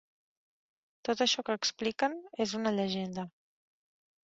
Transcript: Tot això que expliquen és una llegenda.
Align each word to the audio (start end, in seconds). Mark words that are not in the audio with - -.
Tot 1.09 1.21
això 1.25 1.43
que 1.51 1.57
expliquen 1.61 2.17
és 2.47 2.57
una 2.63 2.73
llegenda. 2.81 3.29